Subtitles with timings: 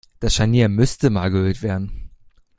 [0.19, 2.09] Das Scharnier müsste mal geölt werden.